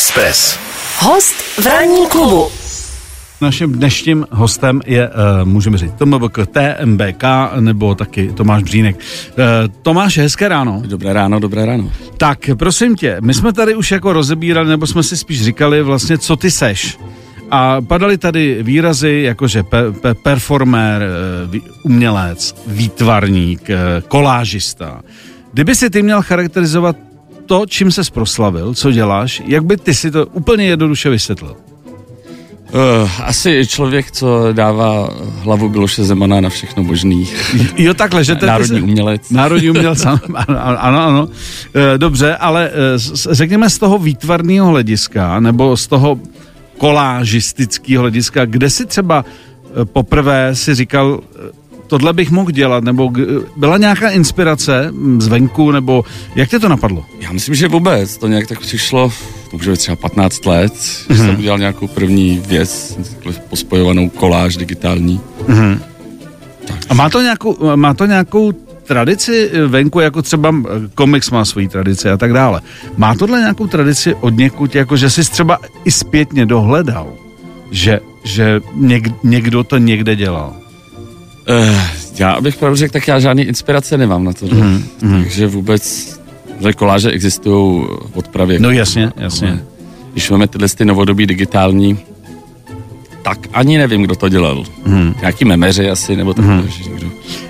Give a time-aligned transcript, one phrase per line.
[0.00, 0.58] Express.
[0.98, 2.48] Host v ranní klubu.
[3.40, 5.14] Naším dnešním hostem je, uh,
[5.48, 7.24] můžeme říct, TMBK, TMBK
[7.60, 8.96] nebo taky Tomáš Břínek.
[8.96, 9.44] Uh,
[9.82, 10.82] Tomáš, hezké ráno.
[10.86, 11.92] Dobré ráno, dobré ráno.
[12.16, 16.18] Tak, prosím tě, my jsme tady už jako rozebírali, nebo jsme si spíš říkali vlastně,
[16.18, 16.98] co ty seš.
[17.50, 21.02] A padaly tady výrazy, jakože pe, pe, performer,
[21.52, 23.70] uh, umělec, výtvarník,
[24.08, 25.02] kolážista.
[25.52, 26.96] Kdyby si ty měl charakterizovat
[27.50, 31.56] to, čím se proslavil, co děláš, jak by ty si to úplně jednoduše vysvětlil?
[32.72, 35.10] Uh, asi člověk, co dává
[35.42, 37.28] hlavu Miloše Zemana na všechno možný.
[37.76, 38.82] Jo, takhle, že to Národní se...
[38.82, 39.30] umělec.
[39.30, 40.20] Národní umělec, ano,
[40.78, 41.28] ano, ano.
[41.74, 42.72] E, dobře, ale e,
[43.30, 46.20] řekněme z toho výtvarného hlediska, nebo z toho
[46.78, 49.24] kolážistického hlediska, kde si třeba
[49.84, 51.20] poprvé si říkal,
[51.90, 53.12] tohle bych mohl dělat, nebo
[53.56, 56.04] byla nějaká inspirace zvenku, nebo
[56.34, 57.04] jak tě to napadlo?
[57.20, 59.12] Já myslím, že vůbec, to nějak tak přišlo,
[59.50, 61.12] to může být třeba 15 let, mm-hmm.
[61.12, 61.38] že jsem mhm.
[61.38, 62.98] udělal nějakou první věc,
[63.48, 65.20] pospojovanou koláž digitální.
[65.46, 65.78] Mm-hmm.
[66.88, 68.52] A má to, nějakou, má to nějakou
[68.86, 70.54] tradici venku, jako třeba
[70.94, 72.60] komiks má svoji tradici a tak dále.
[72.96, 77.12] Má tohle nějakou tradici od někud, jako že jsi třeba i zpětně dohledal,
[77.70, 80.59] že, že něk, někdo to někde dělal?
[81.50, 81.80] Uh,
[82.18, 84.46] já abych pravdu řekl, tak já žádný inspirace nemám na to.
[84.46, 85.22] Mm, mm.
[85.22, 86.14] Takže vůbec,
[86.60, 88.62] že koláže existují od pravěku.
[88.62, 89.62] No jasně, jasně.
[90.12, 91.98] Když máme tyhle ty novodobí digitální,
[93.22, 94.64] tak ani nevím, kdo to dělal.
[94.86, 95.14] Mm.
[95.20, 96.44] Nějaký memeři asi, nebo tak.
[96.44, 96.68] Mm.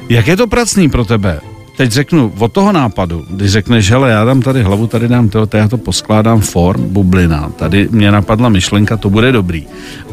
[0.09, 1.41] Jak je to pracný pro tebe?
[1.81, 5.48] Teď řeknu, od toho nápadu, když řekneš, hele, já dám tady hlavu, tady dám to,
[5.53, 9.67] já to poskládám form, bublina, tady mě napadla myšlenka, to bude dobrý.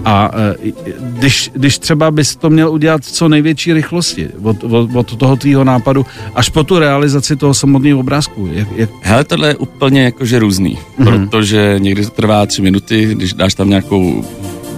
[0.05, 4.95] A e, když, když třeba bys to měl udělat v co největší rychlosti, od, od,
[4.95, 8.49] od toho tvýho nápadu, až po tu realizaci toho samotného obrázku.
[8.51, 8.89] Jak, jak...
[9.01, 11.29] Hele, tohle je úplně jakože různý, mm-hmm.
[11.29, 14.25] protože někdy to trvá tři minuty, když dáš tam nějakou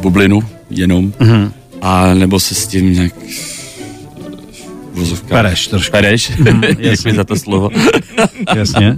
[0.02, 1.52] bublinu jenom, mm-hmm.
[1.82, 3.14] a nebo se s tím nějak
[5.00, 5.28] vozovka.
[5.28, 5.92] Pereš trošku.
[5.92, 7.70] Pereš, mm, děkuji za to slovo.
[8.56, 8.98] jasně.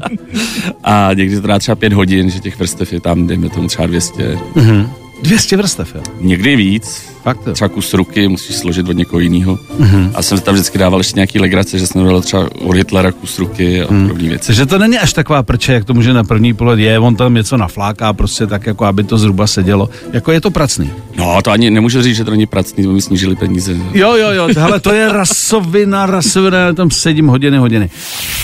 [0.84, 3.88] A někdy to trvá třeba pět hodin, že těch vrstev je tam, dejme tomu třeba
[3.88, 4.23] 200.
[4.56, 4.90] Mm-hmm.
[5.22, 6.02] 200 vrstev, jo?
[6.20, 7.12] Někdy víc.
[7.24, 7.54] Fakt to.
[7.54, 9.59] Třeba kus ruky musíš složit od někoho jiného.
[9.80, 10.12] Mm-hmm.
[10.16, 13.40] A jsem tam vždycky dával ještě nějaký legrace, že jsem dal třeba od Hitlera kus
[13.40, 14.08] ruky a mm.
[14.08, 14.48] podobné věci.
[14.48, 17.34] Takže to není až taková prče, jak to může na první pohled je, on tam
[17.34, 19.90] něco nafláká, prostě tak, jako aby to zhruba sedělo.
[20.14, 20.92] Jako je to pracný.
[21.16, 23.76] No, to ani nemůžu říct, že to není pracný, to mi snížili peníze.
[23.94, 27.90] Jo, jo, jo, hele, to je rasovina, rasovina, tam sedím hodiny, hodiny.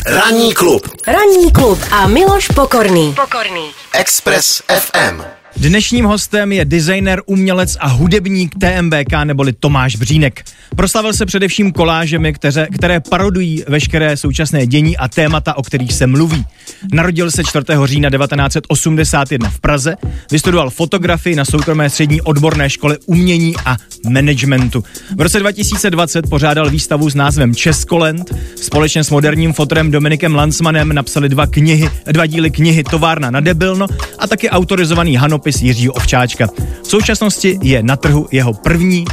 [0.05, 0.89] Ranní klub.
[1.07, 3.13] Ranní klub a Miloš Pokorný.
[3.15, 3.65] Pokorný.
[3.93, 5.36] Express FM.
[5.59, 10.43] Dnešním hostem je designer, umělec a hudebník TMBK neboli Tomáš Břínek.
[10.75, 16.07] Proslavil se především kolážemi, které, které parodují veškeré současné dění a témata, o kterých se
[16.07, 16.45] mluví.
[16.93, 17.65] Narodil se 4.
[17.85, 19.95] října 1981 v Praze,
[20.31, 23.77] vystudoval fotografii na soukromé střední odborné škole umění a
[24.09, 24.83] managementu.
[25.15, 28.35] V roce 2020 pořádal výstavu s názvem Českoland.
[28.55, 33.87] Společně s moderním fotorem Dominikem Lansmanem napsali dva knihy, dva díly knihy Továrna na Debilno
[34.19, 35.17] a taky autorizovaný
[35.47, 36.47] Hanopis Jiřího Ovčáčka.
[36.83, 39.05] V současnosti je na trhu jeho první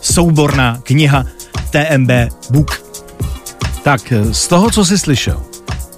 [0.00, 1.24] souborná kniha
[1.70, 2.10] TMB
[2.50, 2.82] Book.
[3.82, 5.42] Tak z toho, co jsi slyšel,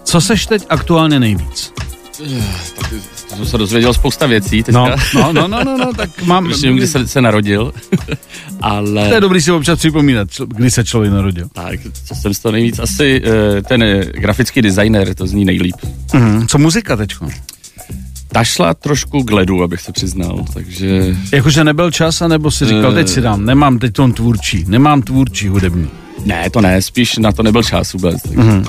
[0.04, 1.72] co seš teď aktuálně nejvíc?
[2.80, 2.92] Tak
[3.36, 4.80] jsem se dozvěděl spousta věcí teďka.
[4.80, 6.46] No, no, no, no, no, no tak mám...
[6.46, 7.72] Myslím, kdy se, se narodil,
[8.60, 9.08] ale...
[9.08, 11.48] To je dobrý si občas připomínat, kdy se člověk narodil.
[11.52, 15.76] Tak, co jsem z toho nejvíc, asi eh, ten grafický designer, to zní nejlíp.
[16.14, 17.28] Mm, co muzika teďko?
[18.32, 21.16] Ta šla trošku k ledu, abych se přiznal, takže...
[21.32, 25.48] Jakože nebyl čas, anebo si říkal, teď si dám, nemám teď ton tvůrčí, nemám tvůrčí
[25.48, 25.88] hudební.
[26.24, 28.22] Ne, to ne, spíš na to nebyl čas vůbec.
[28.22, 28.64] Takže mm-hmm.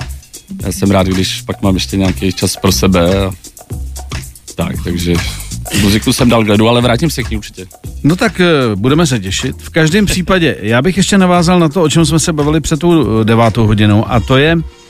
[0.62, 3.26] Já jsem rád, když pak mám ještě nějaký čas pro sebe.
[3.26, 3.30] A...
[4.54, 5.14] Tak, takže
[5.80, 7.66] muziku jsem dal k ledu, ale vrátím se k ní určitě.
[8.02, 9.62] No tak uh, budeme se těšit.
[9.62, 12.80] V každém případě, já bych ještě navázal na to, o čem jsme se bavili před
[12.80, 14.81] tou eh, devátou hodinou, a to je Eh,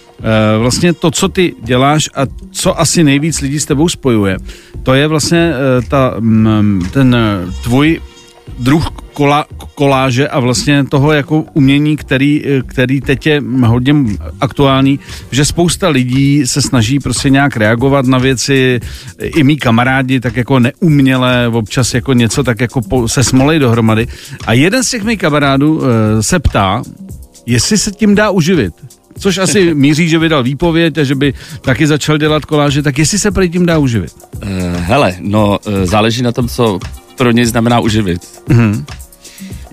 [0.59, 4.37] vlastně to, co ty děláš a co asi nejvíc lidí s tebou spojuje,
[4.83, 8.00] to je vlastně eh, ta, mm, ten eh, tvůj
[8.59, 13.94] druh kola, koláže a vlastně toho jako umění, který, který teď je hodně
[14.41, 14.99] aktuální,
[15.31, 18.81] že spousta lidí se snaží prostě nějak reagovat na věci,
[19.19, 24.06] i mý kamarádi tak jako neuměle, občas jako něco tak jako po, se smolej dohromady.
[24.47, 25.82] A jeden z těch mých kamarádů
[26.20, 26.82] se ptá,
[27.47, 28.75] jestli se tím dá uživit.
[29.19, 33.19] Což asi míří, že vydal výpověď a že by taky začal dělat koláže, tak jestli
[33.19, 34.12] se prý tím dá uživit?
[34.35, 36.79] Uh, hele, no uh, záleží na tom, co
[37.17, 38.23] pro něj znamená uživit.
[38.49, 38.85] Mm-hmm.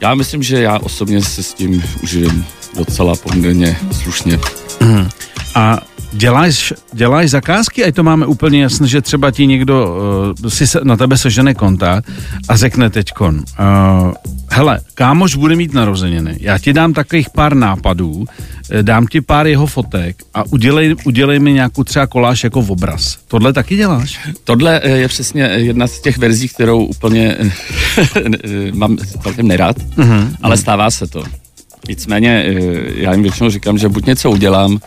[0.02, 2.46] Já myslím, že já osobně se s tím uživím
[2.78, 4.40] docela poměrně slušně.
[4.84, 5.10] Mm.
[5.56, 5.80] A
[6.12, 9.98] děláš, děláš zakázky, ať to máme úplně jasné, že třeba ti někdo
[10.42, 12.02] uh, si se, na tebe sežene konta
[12.50, 14.14] a řekne teďkon, uh,
[14.50, 18.26] hele, kámoš bude mít narozeniny, já ti dám takových pár nápadů,
[18.72, 22.72] eh, dám ti pár jeho fotek a udělej, udělej mi nějakou třeba koláž jako v
[22.72, 23.18] obraz.
[23.28, 24.20] Tohle taky děláš?
[24.44, 27.38] Tohle je přesně jedna z těch verzí, kterou úplně
[28.74, 30.28] mám celkem nerad, mm-hmm.
[30.42, 31.24] ale stává se to.
[31.88, 32.46] Nicméně
[32.96, 34.80] já jim většinou říkám, že buď něco udělám,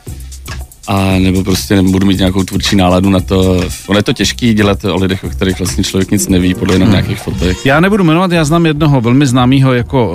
[0.86, 3.60] a nebo prostě nebudu mít nějakou tvůrčí náladu na to.
[3.86, 6.88] Ono je to těžký dělat o lidech, o kterých vlastně člověk nic neví, podle jenom
[6.88, 6.92] hmm.
[6.92, 7.66] nějakých fotek.
[7.66, 10.12] Já nebudu jmenovat, já znám jednoho velmi známého jako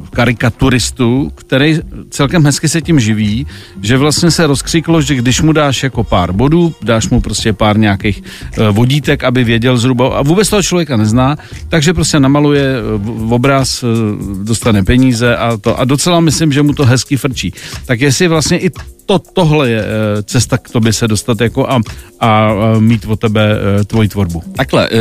[0.00, 1.78] uh, karikaturistu, který
[2.10, 3.46] celkem hezky se tím živí,
[3.82, 7.78] že vlastně se rozkřiklo, že když mu dáš jako pár bodů, dáš mu prostě pár
[7.78, 11.36] nějakých uh, vodítek, aby věděl zhruba, a vůbec toho člověka nezná,
[11.68, 12.74] takže prostě namaluje
[13.04, 13.88] uh, obraz, uh,
[14.44, 15.80] dostane peníze a to.
[15.80, 17.52] A docela myslím, že mu to hezky frčí.
[17.86, 18.70] Tak jestli vlastně i
[19.06, 21.80] to, tohle je eh, cesta k tobě se dostat jako a,
[22.20, 24.42] a mít o tebe eh, tvoji tvorbu.
[24.56, 24.96] Takhle, uh,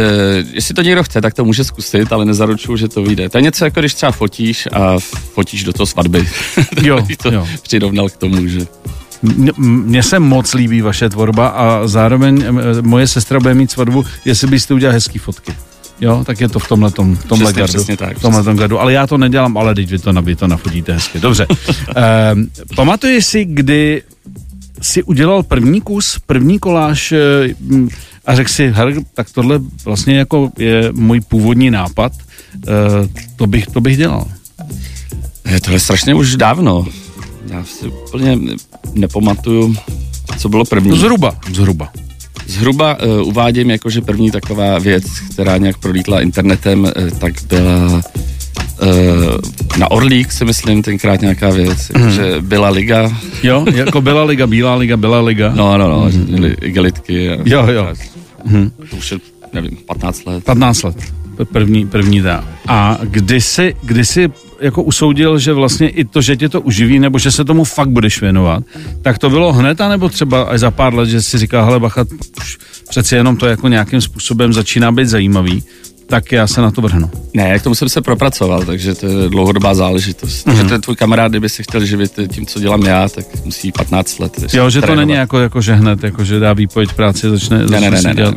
[0.53, 3.29] jestli to někdo chce, tak to může zkusit, ale nezaručuju, že to vyjde.
[3.29, 4.99] To je něco jako když třeba fotíš a
[5.33, 6.27] fotíš do toho svatby.
[6.81, 7.47] Jo, to jo.
[7.61, 8.59] přirovnal k tomu, že...
[9.57, 12.45] Mně se moc líbí vaše tvorba a zároveň
[12.81, 15.53] moje sestra bude mít svatbu, jestli byste udělal hezký fotky.
[16.01, 17.73] Jo, tak je to v tomhle tom, tomhle přesně, gardu.
[17.73, 18.79] Přesně tak, v tomhle tom gardu.
[18.79, 21.19] Ale já to nedělám, ale teď vy to, vy to nafotíte hezky.
[21.19, 21.47] Dobře.
[21.95, 24.03] ehm, pamatuješ si, kdy
[24.81, 27.55] si udělal první kus, první koláž eh,
[28.25, 32.11] a řekl si, hele, tak tohle vlastně jako je můj původní nápad,
[32.67, 32.71] e,
[33.35, 34.25] to, bych, to bych dělal.
[35.51, 36.85] Je to je strašně už dávno.
[37.49, 38.39] Já si úplně
[38.93, 39.75] nepamatuju,
[40.37, 40.97] co bylo první.
[40.97, 41.89] Zhruba, zhruba.
[42.51, 45.03] Zhruba uh, uvádím jako, že první taková věc,
[45.33, 48.01] která nějak prolítla internetem, uh, tak byla
[48.81, 48.91] uh,
[49.77, 52.11] na Orlík si myslím tenkrát nějaká věc, mm.
[52.11, 53.11] že byla liga.
[53.43, 55.51] Jo, jako byla liga, bílá liga, byla liga.
[55.55, 56.25] No, no, no, mm.
[56.29, 57.29] měli igelitky.
[57.29, 57.93] A, jo, jo.
[58.43, 58.71] Mm.
[58.89, 59.17] To už je,
[59.53, 60.43] nevím, 15 let.
[60.43, 60.95] 15 let,
[61.45, 62.43] první, první dá.
[62.67, 64.29] A kdy jsi, kdy jsi
[64.59, 67.89] jako usoudil, že vlastně i to, že tě to uživí, nebo že se tomu fakt
[67.89, 68.63] budeš věnovat,
[69.01, 72.05] tak to bylo hned, anebo třeba až za pár let, že si říká, hele bacha,
[72.37, 72.57] už
[72.89, 75.63] přeci jenom to jako nějakým způsobem začíná být zajímavý,
[76.11, 77.09] tak já se na to vrhnu.
[77.33, 80.47] Ne, k tomu jsem se propracoval, takže to je dlouhodobá záležitost.
[80.47, 80.55] Mm-hmm.
[80.55, 84.19] Takže ten tvůj kamarád, kdyby se chtěl živit tím, co dělám já, tak musí 15
[84.19, 84.53] let.
[84.53, 87.67] Jo, že to není jako, jako že hned, jako že dá výpověď práci, začne, ne,
[87.67, 88.35] začne ne, ne, ne, dělat,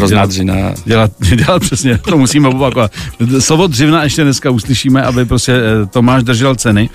[0.00, 0.74] uh, dělat, dřina.
[0.84, 2.92] Dělat, dělat přesně, to musíme opakovat.
[3.38, 6.90] Slovo dřivna ještě dneska uslyšíme, aby prostě uh, Tomáš držel ceny.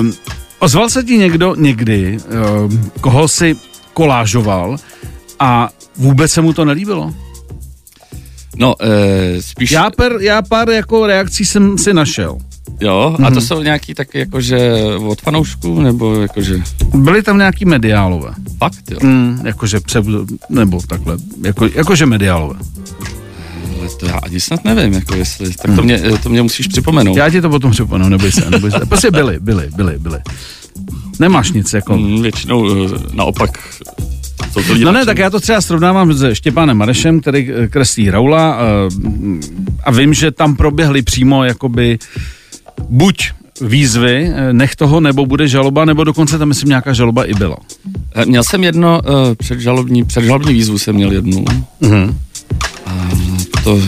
[0.00, 0.10] Uh,
[0.58, 2.18] ozval se ti někdo někdy,
[2.66, 3.56] uh, koho si
[3.92, 4.76] kolážoval
[5.40, 7.14] a vůbec se mu to nelíbilo?
[8.58, 9.70] No, e, spíš...
[9.70, 12.38] Já, per, já pár jako reakcí jsem si našel.
[12.80, 13.46] Jo, a to mm-hmm.
[13.46, 14.72] jsou nějaký taky jakože
[15.06, 16.62] od fanoušků, nebo jakože...
[16.94, 18.30] Byly tam nějaký mediálové.
[18.58, 18.98] Fakt, jo?
[19.02, 22.54] Mm, jakože pseudo, nebo takhle, jako, jakože mediálové.
[23.78, 27.16] Ale to já ani snad nevím, jako jestli, tak to mě, to mě musíš připomenout.
[27.16, 28.86] Já ti to potom připomenu, neboj se, neboj se.
[28.86, 30.18] Prostě byly, byly, byly, byly.
[31.18, 31.96] Nemáš nic, jako...
[31.96, 33.58] Mm, většinou eh, naopak
[34.52, 38.10] jsou to no ne, tak já to třeba srovnávám se Štěpánem Marešem, který eh, kreslí
[38.10, 38.88] Raula a, eh,
[39.84, 41.98] a vím, že tam proběhly přímo jakoby
[42.88, 43.30] buď
[43.60, 47.56] výzvy, eh, nech toho, nebo bude žaloba, nebo dokonce tam myslím nějaká žaloba i byla.
[48.24, 51.44] Měl jsem jedno uh, předžalobní, předžalobní výzvu jsem měl jednu.
[51.82, 52.14] Uh-huh.
[52.86, 53.10] A
[53.64, 53.82] to uh,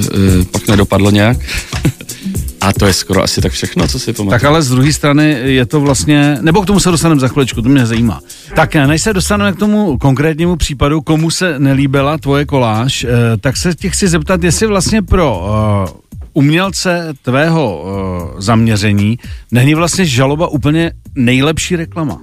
[0.51, 1.37] pak nedopadlo nějak.
[2.61, 4.31] A to je skoro asi tak všechno, co si pamatuju.
[4.31, 7.63] Tak ale z druhé strany je to vlastně, nebo k tomu se dostaneme za chviličku,
[7.63, 8.21] to mě zajímá.
[8.55, 13.57] Tak než se dostaneme k tomu konkrétnímu případu, komu se nelíbila tvoje koláž, eh, tak
[13.57, 16.01] se tě chci zeptat, jestli vlastně pro uh,
[16.33, 19.19] umělce tvého uh, zaměření
[19.53, 22.21] není vlastně žaloba úplně nejlepší reklama.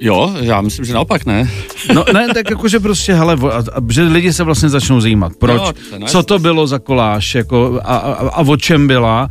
[0.00, 1.50] Jo, já myslím, že naopak ne.
[1.94, 5.62] No ne, tak jakože prostě, hele, a, a, že lidi se vlastně začnou zajímat, proč,
[5.98, 9.28] no, co to bylo za koláž, jako, a, a, a o čem byla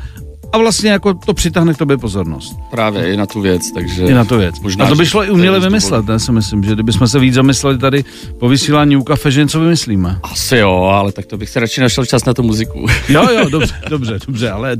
[0.51, 2.55] a vlastně jako to přitáhne k tobě pozornost.
[2.71, 4.03] Právě i na tu věc, takže...
[4.03, 4.59] I na tu věc.
[4.59, 7.33] Možná, a to by šlo i uměle vymyslet, ne, si myslím, že kdybychom se víc
[7.33, 8.05] zamysleli tady
[8.39, 10.19] po vysílání u kafe, že něco vymyslíme.
[10.23, 12.85] Asi jo, ale tak to bych se radši našel čas na tu muziku.
[13.09, 14.77] Jo, jo, dobře, dobře, dobře, ale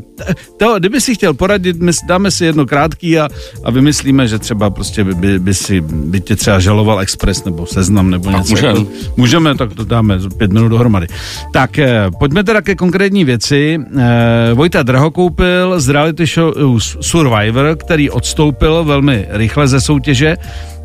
[0.57, 3.29] to, kdyby si chtěl poradit, my dáme si jedno krátký a,
[3.63, 7.65] a vymyslíme, že třeba prostě by, by, by si, by tě třeba žaloval Express nebo
[7.65, 8.49] Seznam nebo něco.
[8.49, 8.67] Můžeme.
[8.67, 11.07] Jako, můžeme, tak to dáme pět minut dohromady.
[11.53, 13.79] Tak eh, pojďme teda ke konkrétní věci.
[13.97, 20.35] Eh, Vojta Drahokoupil byl z reality show Survivor, který odstoupil velmi rychle ze soutěže,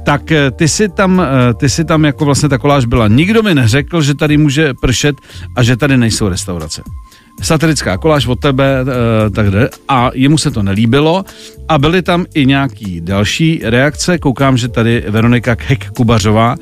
[0.04, 3.08] tak eh, ty si tam, eh, ty si tam jako vlastně ta koláž byla.
[3.08, 5.16] Nikdo mi neřekl, že tady může pršet
[5.56, 6.82] a že tady nejsou restaurace.
[7.42, 8.84] Satirická koláž od tebe,
[9.26, 9.68] e, tak jde.
[9.88, 11.24] A jemu se to nelíbilo
[11.68, 14.18] a byly tam i nějaký další reakce.
[14.18, 16.56] Koukám, že tady Veronika Hek Kubařová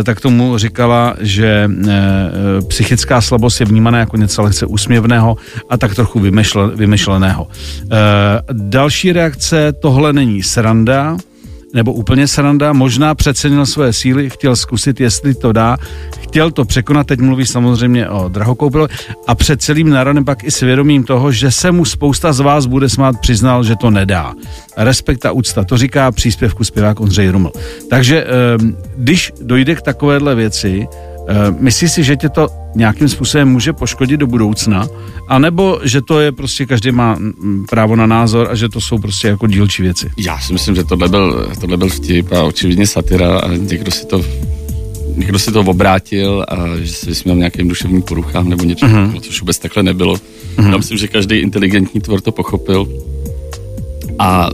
[0.00, 2.00] e, tak tomu říkala, že e,
[2.68, 5.36] psychická slabost je vnímaná jako něco lehce úsměvného
[5.70, 7.48] a tak trochu vymyšle, vymyšleného.
[8.52, 11.16] Další reakce, tohle není sranda,
[11.74, 15.76] nebo úplně sranda, možná přecenil své síly, chtěl zkusit, jestli to dá,
[16.20, 18.94] chtěl to překonat, teď mluví samozřejmě o Drahokoupilovi
[19.26, 22.88] a před celým národem pak i svědomím toho, že se mu spousta z vás bude
[22.88, 24.34] smát, přiznal, že to nedá.
[24.76, 27.52] Respekt a úcta, to říká příspěvku zpěvák Ondřej Ruml.
[27.90, 30.86] Takže ehm, když dojde k takovéhle věci,
[31.58, 34.88] Myslíš si, že tě to nějakým způsobem může poškodit do budoucna?
[35.28, 38.80] A nebo že to je prostě, každý má mm, právo na názor a že to
[38.80, 40.10] jsou prostě jako dílčí věci?
[40.16, 44.06] Já si myslím, že tohle byl, tohle byl vtip a očividně satira a někdo si
[44.06, 44.24] to
[45.16, 49.20] někdo si to obrátil a že se vysměl nějakým duševním poruchám nebo něčemu, uh-huh.
[49.20, 50.14] což vůbec takhle nebylo.
[50.14, 50.70] Uh-huh.
[50.70, 52.88] Já myslím, že každý inteligentní tvor to pochopil.
[54.18, 54.50] A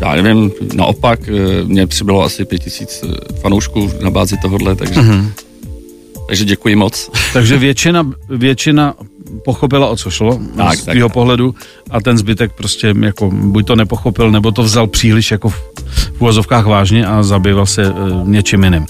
[0.00, 1.20] já nevím, naopak,
[1.64, 3.04] mě přibylo asi pět tisíc
[3.40, 5.26] fanoušků na bázi tohohle, takže, uh-huh.
[6.30, 7.10] Takže děkuji moc.
[7.32, 8.94] Takže většina, většina
[9.44, 11.54] pochopila, o co šlo tak, z tvého pohledu
[11.90, 15.54] a ten zbytek prostě jako buď to nepochopil, nebo to vzal příliš jako v,
[15.86, 18.82] v úvozovkách vážně a zabýval se uh, něčím jiným.
[18.82, 18.88] Uh,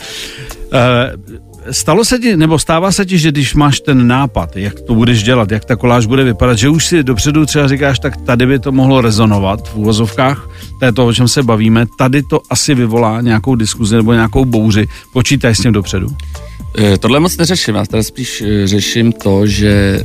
[1.70, 5.22] stalo se ti, nebo stává se ti, že když máš ten nápad, jak to budeš
[5.22, 8.58] dělat, jak ta koláž bude vypadat, že už si dopředu třeba říkáš, tak tady by
[8.58, 10.48] to mohlo rezonovat v úvozovkách,
[10.78, 14.44] to je to, o čem se bavíme, tady to asi vyvolá nějakou diskuzi nebo nějakou
[14.44, 16.08] bouři, počítaj s tím dopředu.
[16.78, 20.02] Eh, tohle moc neřeším, já tady spíš eh, řeším to, že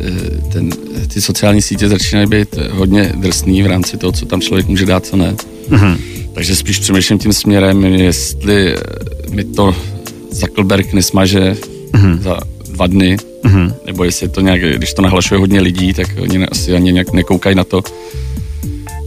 [0.52, 0.70] ten,
[1.14, 5.06] ty sociální sítě začínají být hodně drsný v rámci toho, co tam člověk může dát,
[5.06, 5.36] co ne.
[5.70, 5.98] Mm-hmm.
[6.34, 8.76] Takže spíš přemýšlím tím směrem, jestli
[9.30, 9.76] mi to
[10.36, 11.56] Zuckerberg nesmaže
[11.92, 12.20] mm-hmm.
[12.20, 12.40] za
[12.70, 13.74] dva dny, mm-hmm.
[13.86, 17.56] nebo jestli to nějak, když to nahlašuje hodně lidí, tak oni asi ani nějak nekoukají
[17.56, 17.82] na to.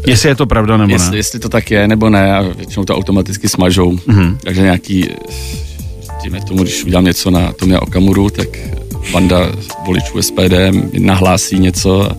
[0.06, 1.16] Jestli je to pravda nebo jestli, ne.
[1.16, 3.92] Jestli to tak je nebo ne a většinou to automaticky smažou.
[3.92, 4.36] Mm-hmm.
[4.44, 5.08] Takže nějaký,
[6.22, 8.48] dejme tomu, když udělám něco na Tomia Okamuru, tak
[9.12, 9.52] banda
[9.86, 10.54] voličů SPD
[10.98, 12.16] nahlásí něco a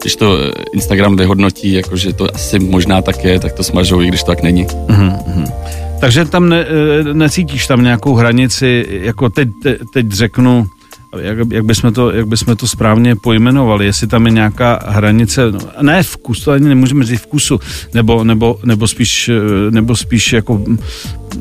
[0.00, 0.38] když to
[0.72, 4.42] Instagram vyhodnotí, jakože to asi možná tak je, tak to smažou, i když to tak
[4.42, 4.66] není.
[4.66, 5.52] Mm-hmm.
[6.00, 9.48] Takže tam ne, eh, necítíš tam nějakou hranici, jako teď,
[9.92, 10.66] teď řeknu,
[11.16, 15.58] jak, jak, bychom to, jak bychom to správně pojmenovali, jestli tam je nějaká hranice, no,
[15.82, 17.60] ne vkus, to ani nemůžeme říct vkusu,
[17.94, 20.64] nebo, nebo, nebo, spíš, eh, nebo spíš jako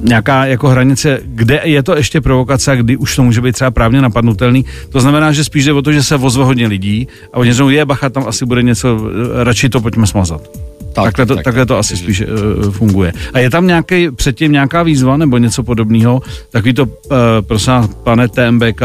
[0.04, 3.72] nějaká jako hranice, kde je to ještě provokace a kdy už to může být třeba
[3.72, 4.66] právně napadnutelný.
[4.90, 7.70] To znamená, že spíš jde o to, že se vozve hodně lidí a oni řeknou,
[7.70, 9.12] je bacha, tam asi bude něco,
[9.44, 10.67] radši to pojďme smazat.
[10.98, 13.14] Tak, takhle, to, tak, takhle to asi spíš uh, funguje.
[13.34, 16.22] A je tam nějaký, předtím nějaká výzva nebo něco podobného?
[16.50, 16.92] Takový to, uh,
[17.42, 17.74] prosím
[18.04, 18.82] pane TMBK,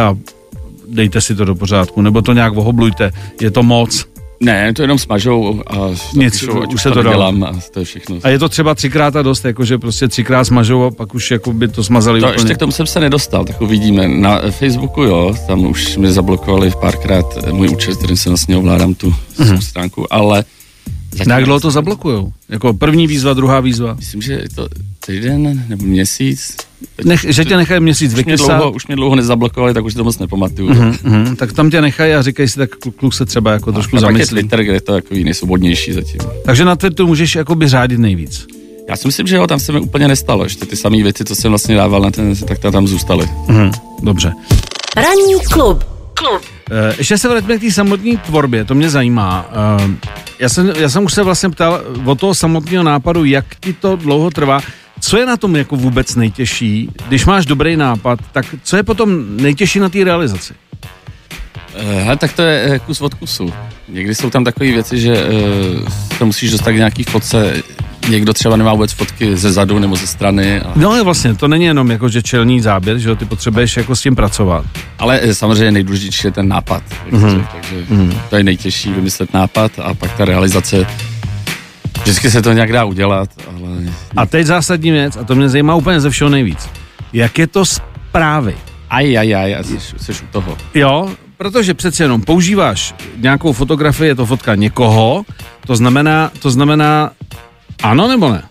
[0.88, 4.07] dejte si to do pořádku, nebo to nějak ohoblujte, je to moc.
[4.40, 5.76] Ne, to jenom smažou a
[6.14, 8.16] Nic, píšou, už se to dělám a to je všechno.
[8.23, 11.52] A je to třeba třikrát a dost, jakože prostě třikrát smažou a pak už jako
[11.52, 12.40] by to smazali to, úplně.
[12.40, 14.09] Ještě k tomu jsem se nedostal, tak uvidíme.
[14.09, 19.14] Na Facebooku jo, tam už mi zablokovali párkrát můj účet, kterým se vlastně ovládám tu
[19.38, 19.59] mm-hmm.
[19.59, 20.45] stránku, ale
[21.12, 22.33] Zatím Na jak dlouho to zablokujou?
[22.49, 23.95] Jako první výzva, druhá výzva?
[23.95, 24.69] Myslím, že je to
[25.07, 26.57] týden nebo měsíc.
[27.04, 30.04] Nech, že tě nechají měsíc už mě, dlouho, už mě dlouho nezablokovali, tak už to
[30.04, 30.69] moc nepamatuju.
[30.69, 31.37] Uh-huh, uh-huh.
[31.37, 34.38] Tak tam tě nechají a říkají si, tak kluk se třeba jako a trošku zamyslí.
[34.38, 36.21] A Twitter, kde je to jako nejsvobodnější zatím.
[36.45, 38.47] Takže na Twitteru můžeš jakoby řádit nejvíc.
[38.88, 40.45] Já si myslím, že jo, tam se mi úplně nestalo.
[40.45, 43.28] Ještě ty samé věci, co jsem vlastně dával na ten, tak tam zůstaly.
[43.47, 43.73] Uh-huh.
[44.02, 44.33] Dobře.
[44.97, 45.85] Ranní klub.
[46.23, 46.43] Klub.
[46.43, 49.47] Uh, ještě se vrátíme k té samotné tvorbě, to mě zajímá.
[49.81, 49.91] Uh,
[50.38, 53.97] já, jsem, já jsem už se vlastně ptal o toho samotného nápadu, jak ti to
[53.97, 54.61] dlouho trvá.
[55.00, 59.37] Co je na tom jako vůbec nejtěžší, když máš dobrý nápad, tak co je potom
[59.37, 60.55] nejtěžší na té realizaci?
[62.07, 63.52] Uh, tak to je kus od kusu.
[63.88, 65.88] Někdy jsou tam takové věci, že uh,
[66.19, 67.62] to musíš dostat k nějaký fotce
[68.12, 70.61] někdo třeba nemá vůbec fotky ze zadu nebo ze strany.
[70.61, 70.73] A...
[70.76, 74.16] No vlastně, to není jenom jako, že čelní záběr, že ty potřebuješ jako s tím
[74.16, 74.64] pracovat.
[74.99, 76.83] Ale eh, samozřejmě nejdůležitější je ten nápad.
[77.11, 77.47] Mm-hmm.
[77.52, 78.19] Takže mm-hmm.
[78.31, 80.87] to je nejtěžší vymyslet nápad a pak ta realizace
[82.02, 83.92] Vždycky se to nějak dá udělat, ale...
[84.16, 86.69] A teď zásadní věc, a to mě zajímá úplně ze všeho nejvíc.
[87.12, 88.54] Jak je to zprávy?
[88.90, 90.57] Aj, aj, aj, jsi, jsi u toho.
[90.75, 95.25] Jo, protože přece jenom používáš nějakou fotografii, je to fotka někoho,
[95.66, 97.11] to znamená, to znamená
[97.83, 98.43] ano nebo ne?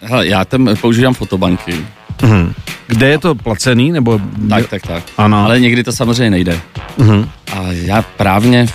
[0.00, 1.74] Hele, já tam používám fotobanky.
[2.22, 2.52] Uh-huh.
[2.86, 4.20] Kde je to placený, nebo...
[4.48, 5.02] Tak, tak, tak.
[5.18, 5.44] Ano.
[5.44, 6.60] Ale někdy to samozřejmě nejde.
[6.98, 7.28] Uh-huh.
[7.52, 8.68] A já právně,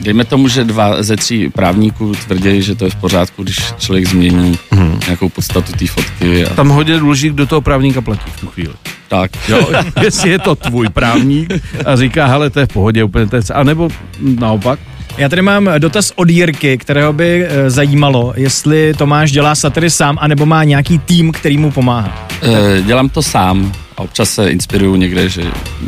[0.00, 4.06] dejme tomu, že dva ze tří právníků tvrdí, že to je v pořádku, když člověk
[4.06, 4.98] změní uh-huh.
[5.06, 6.46] nějakou podstatu té fotky.
[6.46, 6.54] A...
[6.54, 8.74] Tam hodně důležitý, kdo toho právníka platí v tu chvíli.
[9.08, 9.30] tak.
[9.48, 9.68] Jo,
[10.02, 11.52] jestli je to tvůj právník
[11.86, 13.88] a říká, hele, to je v pohodě, úplně to je, a nebo
[14.20, 14.78] naopak.
[15.18, 20.18] Já tady mám dotaz od Jirky, kterého by eh, zajímalo, jestli Tomáš dělá satiry sám,
[20.20, 22.28] anebo má nějaký tým, který mu pomáhá.
[22.42, 25.42] E, dělám to sám a občas se inspiruju někde, že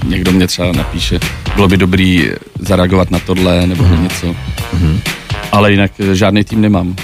[0.06, 1.21] někdo mě třeba napíše,
[1.54, 4.02] bylo by dobrý zareagovat na tohle nebo mm.
[4.02, 4.37] něco.
[4.73, 5.00] Mm.
[5.52, 6.97] Ale jinak eh, žádný tým nemám.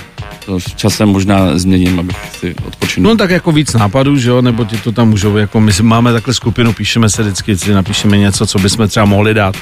[0.47, 3.11] To s časem možná změním, abych si odpočinul.
[3.11, 6.13] No tak jako víc nápadů, že jo, nebo ti to tam můžou, jako my máme
[6.13, 9.57] takhle skupinu, píšeme se vždycky, si napíšeme něco, co bychom třeba mohli dát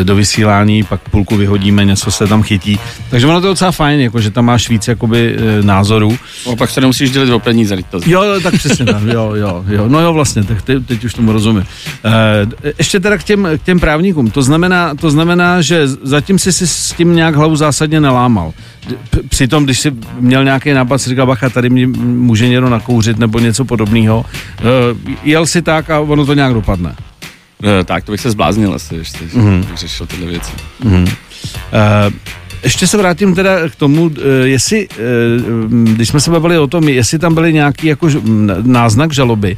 [0.00, 2.78] e, do vysílání, pak půlku vyhodíme, něco se tam chytí.
[3.10, 6.18] Takže ono to je docela fajn, jako, že tam máš víc jakoby e, názorů.
[6.46, 7.76] No, pak se nemusíš dělit o peníze.
[7.90, 8.00] To...
[8.06, 9.88] Jo, tak přesně tak, jo, jo, jo.
[9.88, 11.64] No jo, vlastně, tak te, teď už tomu rozumím.
[12.64, 14.30] E, ještě teda k těm, k těm právníkům.
[14.30, 18.52] To znamená, to znamená, že zatím si si s tím nějak hlavu zásadně nelámal.
[19.28, 23.38] Přitom, když jsi měl nějaký nápad, si říkal, bacha, tady mě může někdo nakouřit nebo
[23.38, 24.24] něco podobného.
[24.58, 24.62] E,
[25.24, 26.94] jel si tak a ono to nějak dopadne.
[27.80, 29.64] E, tak, to bych se zbláznil asi, ještě, mm-hmm.
[29.64, 30.52] bych řešil tyhle věci.
[30.84, 31.08] Mm-hmm.
[31.72, 32.10] E,
[32.62, 34.10] ještě se vrátím teda k tomu,
[34.44, 34.88] jestli,
[35.68, 38.08] když jsme se bavili o tom, jestli tam byly nějaký jako
[38.62, 39.56] náznak žaloby,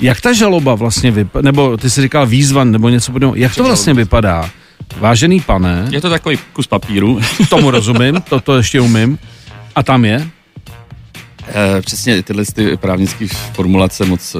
[0.00, 3.64] jak ta žaloba vlastně vypadá, nebo ty jsi říkal výzva nebo něco podobného, jak to
[3.64, 4.50] vlastně vypadá?
[4.98, 5.86] Vážený pane.
[5.90, 7.20] Je to takový kus papíru.
[7.48, 9.18] Tomu rozumím, to, to ještě umím.
[9.74, 10.28] A tam je?
[11.54, 14.38] E, přesně tyhle ty právnické formulace moc e,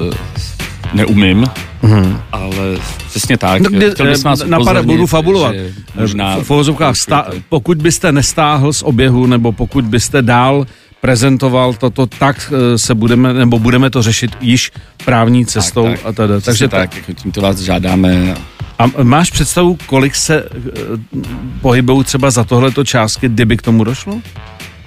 [0.93, 1.45] neumím,
[1.83, 2.21] mm-hmm.
[2.31, 3.61] ale přesně tak.
[3.61, 5.55] No, kde, Chtěl bych vás napadá, budu fabulovat.
[5.95, 10.65] Možná v, v stá, pokud byste nestáhl z oběhu, nebo pokud byste dál
[11.01, 14.71] prezentoval toto, tak se budeme, nebo budeme to řešit již
[15.05, 15.83] právní cestou.
[15.83, 16.05] Tak, tak.
[16.05, 16.41] A teda.
[16.41, 16.97] Takže tak, tak.
[16.97, 18.35] Jako tímto vás žádáme.
[18.79, 21.21] A máš představu, kolik se uh,
[21.61, 24.21] pohybují třeba za tohleto částky, kdyby k tomu došlo?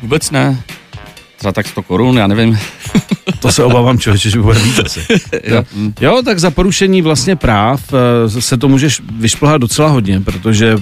[0.03, 0.63] Vůbec ne.
[1.37, 2.59] Třeba tak 100 korun, já nevím.
[3.41, 5.01] To se obávám, člověče, že bude víc asi.
[5.45, 5.65] jo.
[6.01, 7.83] jo, tak za porušení vlastně práv
[8.29, 10.77] se to můžeš vyšplhat docela hodně, protože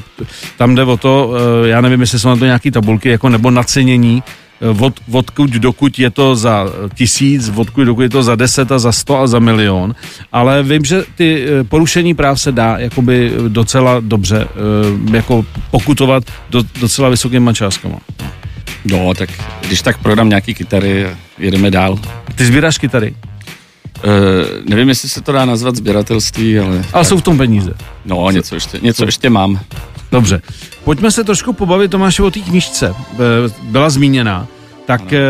[0.57, 1.33] tam jde o to,
[1.65, 4.23] já nevím, jestli jsou na to nějaký tabulky, jako nebo nacenění,
[4.81, 8.93] od, odkud dokud je to za tisíc, odkud dokud je to za deset a za
[8.93, 9.95] sto a za milion,
[10.33, 14.49] ale vím, že ty porušení práv se dá jakoby docela dobře
[15.13, 17.99] jako pokutovat do, docela vysokýma částkama.
[18.85, 19.31] No, tak
[19.67, 21.07] když tak prodám nějaký kytary,
[21.39, 21.99] jedeme dál.
[22.35, 23.15] Ty sbíráš kytary?
[24.05, 26.85] Uh, nevím, jestli se to dá nazvat sběratelství, ale...
[26.93, 27.75] Ale jsou v tom peníze.
[28.05, 29.61] No, něco ještě, něco ještě mám.
[30.13, 30.43] Dobře.
[30.85, 32.95] Pojďme se trošku pobavit, Tomáši, o té knižce.
[33.63, 34.47] Byla zmíněná.
[34.87, 35.21] Tak ano.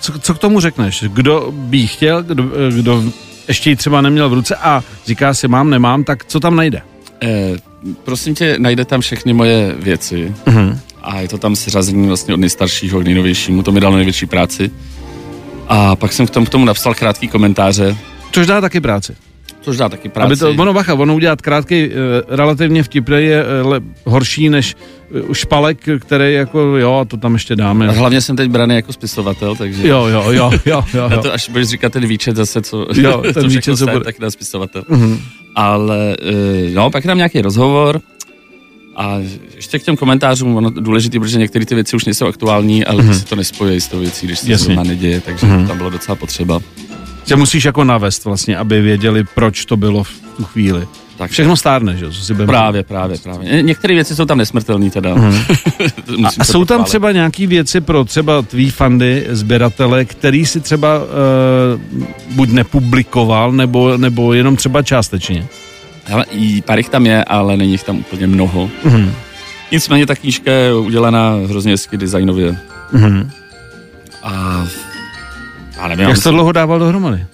[0.00, 1.04] co, co k tomu řekneš?
[1.08, 3.04] Kdo by chtěl, kdo, kdo
[3.48, 6.82] ještě ji třeba neměl v ruce a říká si mám, nemám, tak co tam najde?
[7.22, 7.56] Eh,
[8.04, 10.34] prosím tě, najde tam všechny moje věci.
[10.46, 14.26] Uh-huh a je to tam seřazení vlastně od nejstaršího k nejnovějšímu, to mi dalo největší
[14.26, 14.70] práci.
[15.68, 17.96] A pak jsem k tomu, k tomu napsal krátký komentáře.
[18.32, 19.16] Což dá taky práci.
[19.60, 20.26] Což dá taky práci.
[20.26, 21.90] Aby to, ono bacha, ono udělat krátký, e,
[22.28, 24.76] relativně vtipný je e, le, horší než
[25.32, 27.88] špalek, který jako, jo, to tam ještě dáme.
[27.88, 29.88] A hlavně jsem teď braný jako spisovatel, takže...
[29.88, 31.08] Jo, jo, jo, jo, jo.
[31.10, 31.22] jo.
[31.22, 34.04] to až budeš říkat ten výčet zase, co, jo, ten co výčet, co bude.
[34.04, 34.82] tak na spisovatel.
[34.82, 35.18] Mm-hmm.
[35.54, 36.16] Ale,
[36.74, 38.00] no, pak tam nějaký rozhovor,
[38.96, 39.18] a
[39.56, 43.18] ještě k těm komentářům, ono důležité, protože některé ty věci už nejsou aktuální, ale mm-hmm.
[43.18, 45.66] se to nespojí s tou věcí, když se to neděje, takže mm-hmm.
[45.66, 46.60] tam bylo docela potřeba.
[47.28, 50.86] Že musíš jako navést vlastně, aby věděli, proč to bylo v tu chvíli.
[51.18, 51.30] Tak.
[51.30, 52.12] Všechno stárne, že jo?
[52.12, 53.62] Si právě, právě, právě.
[53.62, 55.14] Některé věci jsou tam nesmrtelné teda.
[55.18, 56.26] Mm-hmm.
[56.26, 60.98] a, a jsou tam třeba nějaké věci pro třeba tvý fandy, sběratele, který si třeba
[60.98, 61.06] uh,
[62.34, 65.46] buď nepublikoval, nebo, nebo jenom třeba částečně?
[66.04, 68.70] Hele, i pár jich tam je, ale není jich tam úplně mnoho.
[68.84, 69.10] Mm-hmm.
[69.72, 72.56] Nicméně ta knížka je udělaná hrozně hezky designově.
[72.92, 73.30] Mm-hmm.
[74.22, 74.66] A,
[75.78, 77.26] a nevím, Jak jsi to dlouho dával dohromady?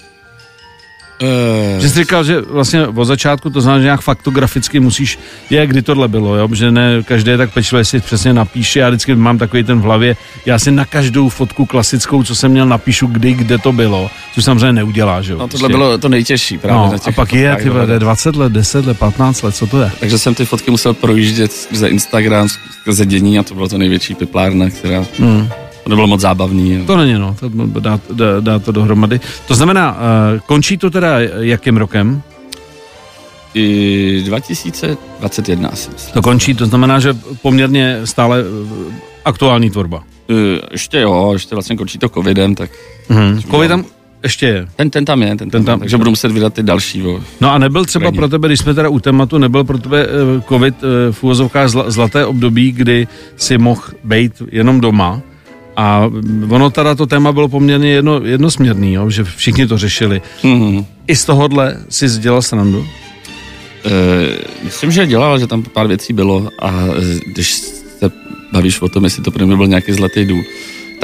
[1.23, 5.19] Uh, že jsi říkal, že vlastně od začátku to znamená, že nějak faktograficky musíš,
[5.51, 6.49] je, kdy tohle bylo, jo?
[6.53, 9.83] že ne každý je tak pečlivý, si přesně napíše, já vždycky mám takový ten v
[9.83, 14.11] hlavě, já si na každou fotku klasickou, co jsem měl, napíšu, kdy, kde to bylo,
[14.35, 15.39] což samozřejmě neudělá, že jo?
[15.39, 15.79] No tohle prostě.
[15.79, 16.79] bylo to nejtěžší právě.
[16.79, 19.91] No, a pak je, ty vede, 20 let, 10 let, 15 let, co to je?
[20.01, 24.15] Takže jsem ty fotky musel projíždět za Instagram, skrze dění a to bylo to největší
[24.15, 25.05] piplárna, která...
[25.19, 25.49] Hmm
[25.85, 26.73] to nebylo moc zábavný.
[26.73, 26.85] Jo.
[26.87, 29.21] To není, no, to dá, dá, dá to dohromady.
[29.49, 32.23] To znamená, uh, končí to teda jakým rokem?
[33.55, 35.91] I 2021 asi.
[36.13, 38.93] To končí, to znamená, že poměrně stále uh,
[39.25, 40.03] aktuální tvorba.
[40.31, 40.37] Uh,
[40.73, 42.71] ještě jo, ještě vlastně končí to covidem, tak...
[43.11, 43.51] Mm-hmm.
[43.51, 43.85] Covid tam
[44.23, 44.67] ještě je.
[44.77, 47.03] Ten, ten tam je, ten, ten tam, tam takže budu muset vydat ty další.
[47.03, 50.07] Vo, no a nebyl třeba pro tebe, když jsme teda u tématu, nebyl pro tebe
[50.49, 50.75] covid
[51.11, 55.23] v úvozovkách zlaté období, kdy si mohl být jenom doma,
[55.77, 56.11] A
[56.49, 60.23] ono teda to téma bylo poměrně jedno, jednosměrný, jo, že všichni to řešili.
[60.43, 60.85] Mm-hmm.
[61.07, 62.87] I z tohohle si dělal srandu?
[63.85, 67.53] E, myslím, že dělal, že tam pár věcí bylo a e, když
[67.99, 68.11] se
[68.53, 70.43] bavíš o tom, jestli to pro mě byl nějaký zlatý důl,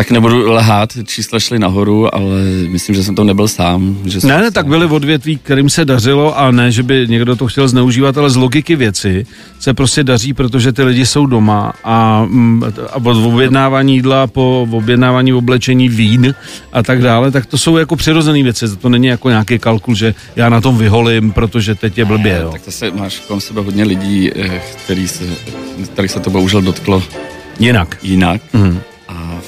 [0.00, 3.98] tak nebudu lehát, čísla šly nahoru, ale myslím, že jsem to nebyl sám.
[4.04, 7.46] Že Ne, ne, tak byly odvětví, kterým se dařilo a ne, že by někdo to
[7.46, 9.26] chtěl zneužívat, ale z logiky věci
[9.58, 14.68] se prostě daří, protože ty lidi jsou doma a, mm, a od objednávání jídla po
[14.70, 16.34] objednávání oblečení vín
[16.72, 20.14] a tak dále, tak to jsou jako přirozené věci, to není jako nějaký kalkul, že
[20.36, 22.50] já na tom vyholím, protože teď je blbě, jo.
[22.52, 25.24] Tak zase máš kolem sebe hodně lidí, eh, který se,
[25.84, 27.02] který se to bohužel dotklo
[27.58, 27.96] Jinak.
[28.02, 28.40] jinak.
[28.52, 28.80] Mm.
[29.08, 29.38] A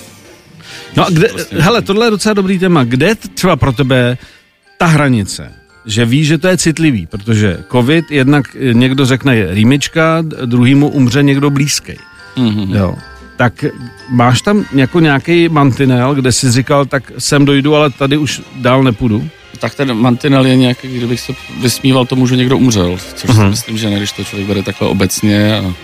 [0.97, 2.85] No a kde, hele, tohle je docela dobrý téma.
[2.85, 4.19] Kde třeba pro tebe
[4.79, 5.53] ta hranice?
[5.87, 11.23] Že víš, že to je citlivý, protože covid jednak někdo řekne je rýmička, druhýmu umře
[11.23, 11.93] někdo blízký.
[12.37, 12.77] mm-hmm.
[12.77, 12.95] Jo.
[13.37, 13.65] Tak
[14.11, 18.83] máš tam jako nějaký mantinel, kde jsi říkal, tak sem dojdu, ale tady už dál
[18.83, 19.29] nepůjdu?
[19.63, 23.45] tak ten mantinel je nějaký, kdybych se vysmíval tomu, že někdo umřel, což uh-huh.
[23.45, 25.75] si myslím, že ne, když to člověk bere takhle obecně a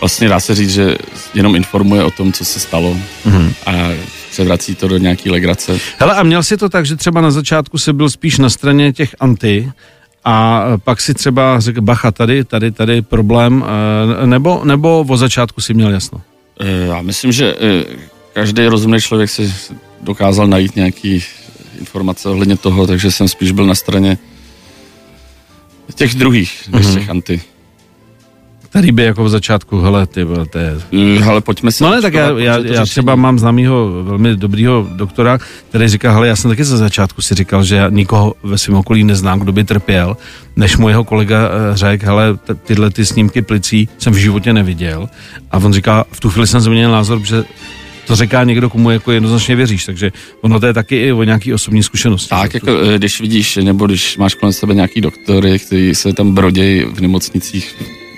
[0.00, 0.96] vlastně dá se říct, že
[1.34, 3.52] jenom informuje o tom, co se stalo uh-huh.
[3.66, 3.72] a
[4.36, 5.78] převrací to do nějaký legrace.
[5.98, 8.92] Hele, a měl si to tak, že třeba na začátku si byl spíš na straně
[8.92, 9.72] těch anti
[10.24, 13.64] a pak si třeba řekl, bacha, tady, tady, tady problém,
[14.22, 16.20] eh, nebo, nebo o začátku si měl jasno?
[16.60, 17.84] Eh, Já myslím, že eh,
[18.32, 19.54] každý rozumný člověk si
[20.00, 21.24] dokázal najít nějaký
[21.80, 24.18] informace ohledně toho, takže jsem spíš byl na straně
[25.94, 26.94] těch druhých, než Mhm.
[26.94, 27.40] těch anti.
[28.76, 30.74] Tady by jako v začátku, hele, ty, to je...
[31.18, 31.84] Eh, Ale pojďme se...
[31.84, 36.28] No ne, tak já, já, já třeba mám známýho velmi dobrýho doktora, který říká, hele,
[36.28, 39.52] já jsem taky za začátku si říkal, že já nikoho ve svém okolí neznám, kdo
[39.52, 40.16] by trpěl,
[40.56, 45.08] než mu jeho kolega eh, řekl, hele, tyhle ty snímky plicí jsem v životě neviděl.
[45.50, 47.44] A on říká, v tu chvíli jsem změnil názor, že
[48.06, 51.54] to říká někdo, komu jako jednoznačně věříš, takže ono to je taky i o nějaký
[51.54, 52.28] osobní zkušenosti.
[52.28, 56.34] Tak, jako eh, když vidíš, nebo když máš kolem sebe nějaký doktory, kteří se tam
[56.34, 57.76] brodějí v nemocnicích,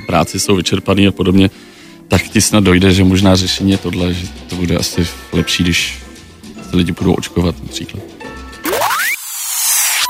[0.09, 1.51] práci jsou vyčerpaný a podobně,
[2.09, 5.99] tak ti snad dojde, že možná řešení je tohle, že to bude asi lepší, když
[6.71, 8.03] se lidi budou očkovat například.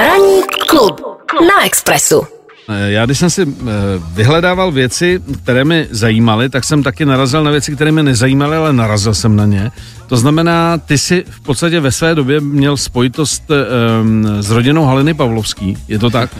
[0.00, 1.00] Ranní klub
[1.40, 2.37] na Expressu.
[2.68, 3.64] Eh, Já když jsem si eh,
[4.12, 8.72] vyhledával věci, které mě zajímaly, tak jsem taky narazil na věci, které mě nezajímaly, ale
[8.72, 9.70] narazil jsem na ně.
[10.06, 15.14] To znamená, ty si v podstatě ve své době měl spojitost um, s rodinou Haliny
[15.14, 16.30] Pavlovský, je to tak?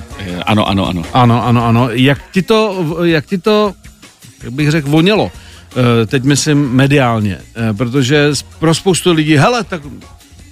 [0.47, 1.03] Ano, ano, ano.
[1.13, 1.89] Ano, ano, ano.
[1.93, 3.73] Jak ti to, jak ti to,
[4.43, 5.33] jak bych řekl, vonělo?
[6.07, 7.39] Teď myslím mediálně,
[7.77, 9.83] protože pro spoustu lidí, hele, tak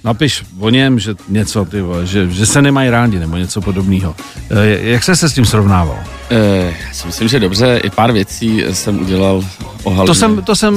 [0.07, 4.15] napiš o něm, že něco, ty vole, že, že se nemají rádi, nebo něco podobného.
[4.51, 5.99] Eh, Jak se se s tím srovnával?
[6.31, 9.43] Eh, Já si myslím, že dobře, i pár věcí jsem udělal
[9.83, 10.07] o Halině.
[10.07, 10.73] To jsem, to jsem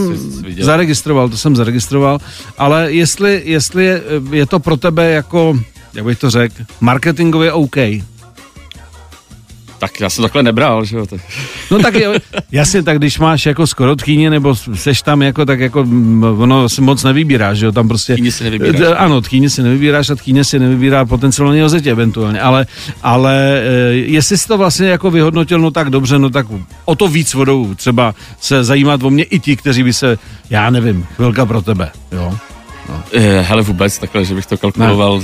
[0.60, 2.18] zaregistroval, to jsem zaregistroval,
[2.58, 5.58] ale jestli, jestli je, je to pro tebe jako,
[5.94, 7.76] jak bych to řekl, marketingově OK.
[9.80, 11.06] Tak já jsem takhle nebral, že jo.
[11.06, 11.20] Tak...
[11.70, 12.12] No tak jo,
[12.52, 15.80] jasně, tak když máš jako skoro tchýně, nebo seš tam jako, tak jako
[16.38, 18.14] ono si moc nevybíráš, že jo, tam prostě...
[18.14, 18.80] Tchýně si nevybíráš.
[18.80, 22.66] Eh, Ano, tchýně si nevybíráš a tchýně si nevybírá potenciálně ozetě eventuálně, ale,
[23.02, 26.46] ale eh, jestli si to vlastně jako vyhodnotil, no tak dobře, no tak
[26.84, 30.18] o to víc vodou třeba se zajímat o mě i ti, kteří by se,
[30.50, 32.34] já nevím, chvilka pro tebe, jo.
[33.12, 35.20] Eh, Hele, vůbec takhle, že bych to kalkuloval.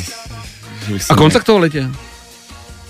[0.86, 1.88] Že bych A kontaktovali tě?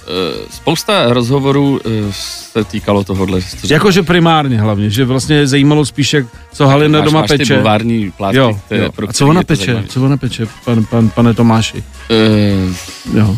[0.09, 3.41] Eh, Spousta rozhovorů eh, se týkalo tohohle.
[3.41, 7.31] že to Jakože primárně hlavně, že vlastně zajímalo spíš, jak, co Halina máš, doma máš
[7.31, 7.55] ty peče.
[7.55, 8.93] bulvární plátky, Jo, které, jo.
[8.93, 9.85] pro A co ona peče?
[9.89, 11.85] Co ona peče, pan, pan, pane Tomáši?
[12.11, 12.75] Eh,
[13.19, 13.37] Jo.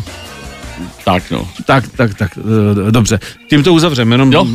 [1.05, 1.47] tak no.
[1.65, 2.31] Tak, tak, tak,
[2.91, 3.19] dobře.
[3.49, 4.33] Tím to uzavřeme, jenom...
[4.33, 4.47] Jo.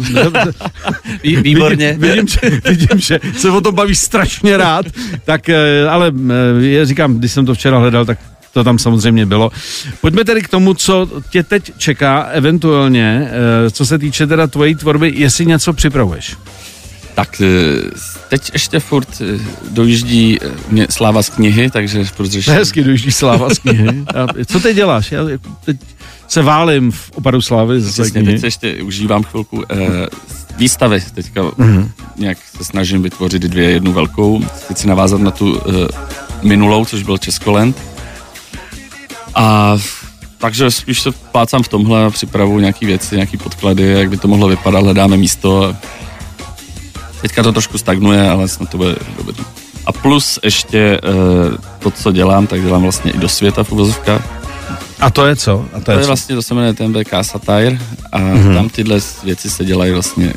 [1.43, 1.97] Výborně.
[1.99, 4.87] Vidím, vidím, že, vidím, že se o tom bavíš strašně rád,
[5.25, 5.51] tak,
[5.91, 6.13] ale
[6.59, 8.19] já říkám, když jsem to včera hledal, tak
[8.55, 9.51] to tam samozřejmě bylo.
[10.01, 13.29] Pojďme tedy k tomu, co tě teď čeká, eventuálně,
[13.67, 16.37] eh, co se týče teda tvojí tvorby, jestli něco připravuješ.
[17.15, 17.47] Tak eh,
[18.29, 19.41] teď ještě furt eh,
[19.71, 20.39] dojíždí
[20.69, 22.55] mě sláva z knihy, takže furt řeším.
[22.55, 24.05] Hezky dojíždí sláva z knihy.
[24.15, 25.13] A co teď děláš?
[25.13, 25.21] Já
[25.65, 25.77] teď
[26.29, 28.33] se válím v opadu slávy z Přesně, knihy.
[28.33, 30.07] teď se ještě užívám chvilku eh,
[30.57, 31.03] výstavy.
[31.15, 31.91] Teďka Mhm.
[32.17, 34.45] nějak se snažím vytvořit dvě, jednu velkou.
[34.69, 35.73] Teď si navázat na tu eh,
[36.43, 37.77] minulou, což byl Českoland.
[39.35, 39.77] A
[40.39, 44.29] takže spíš se plácám v tomhle a připravuju nějaký věci, nějaký podklady, jak by to
[44.29, 45.77] mohlo vypadat, hledáme místo.
[47.23, 49.35] Teďka to trošku stagnuje, ale snad to bude dobrý.
[49.87, 54.23] A plus ještě eh, to, co dělám, tak dělám vlastně i do světa v uvozovkách.
[55.01, 55.65] A to je co?
[55.73, 56.07] A to To je je co?
[56.07, 57.79] vlastně, to se jmenuje TMBK Satire
[58.13, 58.35] a Mhm.
[58.37, 58.55] mm-hmm.
[58.55, 60.33] tam tyhle věci se dělají vlastně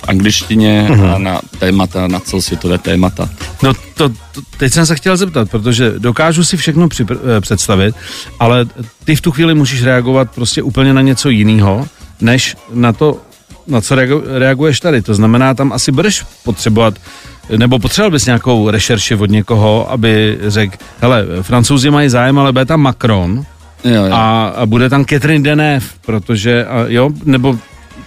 [0.00, 3.28] v angličtině a na témata, na celosvětové témata.
[3.62, 4.14] No to, to,
[4.56, 7.94] teď jsem se chtěl zeptat, protože dokážu si všechno připr- eh, představit,
[8.38, 8.66] ale
[9.04, 11.86] ty v tu chvíli musíš reagovat prostě úplně na něco jiného,
[12.20, 13.16] než na to,
[13.66, 15.02] na co reagu- reaguješ tady.
[15.02, 16.94] To znamená, tam asi budeš potřebovat
[17.56, 22.64] nebo potřeboval bys nějakou rešerši od někoho, aby řekl, hele, francouzi mají zájem, ale bude
[22.64, 23.44] tam Macron
[23.84, 24.12] Jo, jo.
[24.12, 27.58] a, a bude tam Catherine Deneuve, protože, a jo, nebo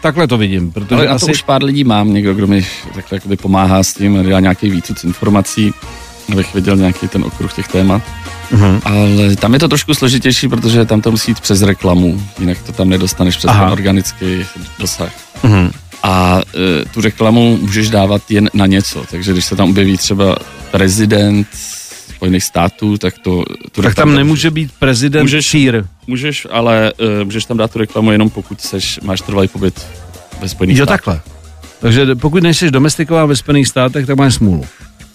[0.03, 1.25] takhle to vidím, protože Ale na asi...
[1.25, 4.69] to už pár lidí mám, někdo, kdo mi takhle jakoby pomáhá s tím, dělá nějaký
[4.69, 5.73] výcud informací,
[6.31, 8.01] abych viděl nějaký ten okruh těch témat.
[8.51, 8.81] Mhm.
[8.85, 12.71] Ale tam je to trošku složitější, protože tam to musí jít přes reklamu, jinak to
[12.71, 13.63] tam nedostaneš přes Aha.
[13.63, 14.45] ten organický
[14.79, 15.11] dosah.
[15.43, 15.71] Mhm.
[16.03, 16.41] A
[16.81, 20.35] e, tu reklamu můžeš dávat jen na něco, takže když se tam objeví třeba
[20.71, 21.47] prezident
[22.23, 23.43] Spojených států, tak to...
[23.71, 25.83] Tu Tak tam nemůže být prezident Můžeš- Šír.
[26.07, 29.85] Můžeš, ale e, můžeš tam dát tu reklamu jenom pokud seš, máš trvalý pobyt
[30.41, 31.01] ve Spojených Jo, státech.
[31.05, 31.21] takhle.
[31.79, 34.65] Takže pokud nejsi domestiková ve Spojených státech, tak máš smůlu.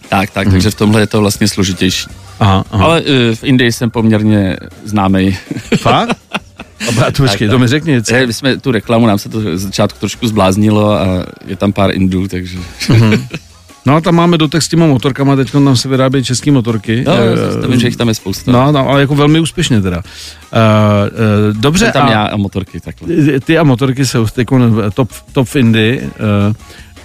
[0.08, 2.06] Tak, tak, takže v tomhle je to vlastně složitější.
[2.40, 2.84] Aha, aha.
[2.84, 5.36] Ale uh, v Indii jsem poměrně známý.
[5.76, 6.16] Fakt?
[7.06, 8.14] A počkej, to mi řekni něco.
[8.26, 11.06] My jsme tu reklamu, nám se to z začátku trošku zbláznilo a
[11.46, 12.58] je tam pár Indů, takže...
[13.88, 17.04] No a tam máme dotek s těma motorkama, teď tam se vyrábějí české motorky.
[17.06, 18.52] No, Eh, to vím, že jich tam je spousta.
[18.52, 19.96] No, no, ale jako velmi úspěšně teda.
[19.96, 23.08] Uh, uh, dobře, Jsem tam a já a motorky takhle.
[23.40, 24.48] ty- a motorky jsou teď
[24.94, 26.00] top, top v Indii.
[26.02, 26.54] Uh,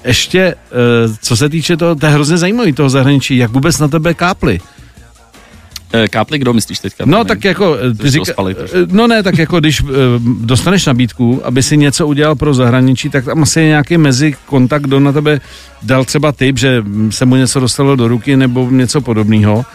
[0.05, 0.55] ještě,
[1.07, 4.13] uh, co se týče toho, to je hrozně zajímavý toho zahraničí, jak vůbec na tebe
[4.13, 4.59] kápli.
[5.93, 7.05] Eh, Kápli, kdo myslíš teďka?
[7.05, 8.77] No tak jako, eh, ty ospalej trošku.
[8.77, 9.81] eh, no ne, tak jako když
[10.41, 14.81] dostaneš nabídku, aby si něco udělal pro zahraničí, tak tam asi je nějaký mezi kontakt,
[14.81, 15.41] kdo na tebe
[15.81, 19.65] dal třeba tip, že se mu něco dostalo do ruky nebo něco podobného.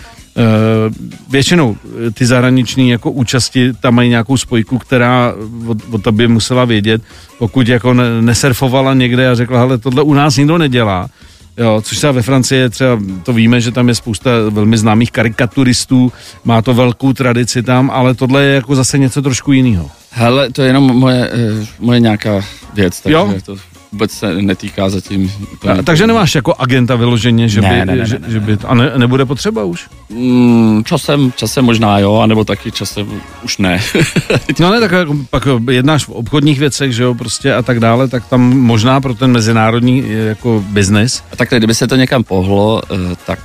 [1.31, 1.77] Většinou
[2.15, 5.35] ty zahraniční jako účasti tam mají nějakou spojku, která
[5.67, 7.03] od, od tobě musela vědět,
[7.39, 11.09] pokud jako ne, nesurfovala někde a řekla, hele, tohle u nás nikdo nedělá,
[11.59, 16.13] Jo, což třeba ve Francii třeba, to víme, že tam je spousta velmi známých karikaturistů,
[16.45, 19.91] má to velkou tradici tam, ale tohle je jako zase něco trošku jiného.
[20.11, 22.41] Hele, to je jenom moje, eh, moje nějaká
[22.75, 23.35] věc, takže Jo.
[23.45, 23.57] to
[23.93, 25.33] vůbec se netýká zatím.
[25.53, 28.59] úplně- Takže nemáš jako agenta vyloženě, že by, Ne, ne, ne, že, ne, že by
[28.67, 29.87] a ne, nebude potřeba už?
[30.11, 33.81] Mm, časem, časem možná jo, anebo taky časem už ne.
[34.61, 38.09] No ne, tak jako, pak jednáš v obchodních věcech, že jo, prostě a tak dále,
[38.09, 41.23] tak tam možná pro ten mezinárodní jako biznis.
[41.33, 42.97] A takhle, kdyby se to někam pohlo, eh,
[43.27, 43.39] tak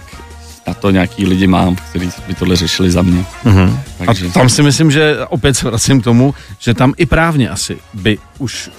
[0.68, 3.26] na to nějaký lidi mám, kteří by tohle řešili za mě.
[3.46, 3.78] Uh-huh.
[4.00, 7.50] A Takže tam si myslím, že opět se vracím k tomu, že tam i právně
[7.50, 8.70] asi by už,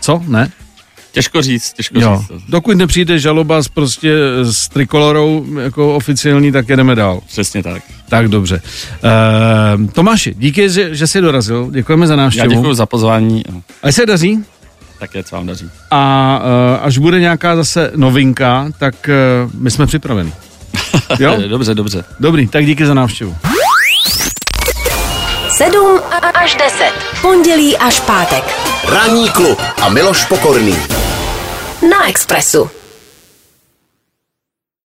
[0.00, 0.50] co, ne?
[1.12, 2.16] Těžko říct, těžko Jo.
[2.18, 2.28] říct.
[2.28, 2.34] to.
[2.48, 7.20] Dokud nepřijde žaloba s prostě s trikolorou jako oficiální, tak jedeme dál.
[7.26, 7.82] Přesně tak.
[8.08, 8.62] Tak dobře.
[9.80, 11.68] Uh, Tomáši, díky, že, že jsi dorazil.
[11.70, 12.48] Děkujeme za Já návštěvu.
[12.54, 14.38] děkuji za pozvání, a Ať se daří.
[14.98, 15.70] také co vám daří.
[15.90, 16.40] A
[16.78, 18.94] uh, až bude nějaká zase novinka, tak
[19.44, 20.32] uh, my jsme připraveni.
[21.18, 21.36] Jo?
[21.48, 22.04] Dobře, dobře.
[22.20, 23.36] Dobrý, tak díky za návštěvu.
[25.56, 26.00] 7
[26.34, 26.92] až 10.
[27.22, 28.67] Pondělí až pátek.
[28.84, 30.76] Ranní klub a Miloš Pokorný.
[31.90, 32.70] Na Expressu.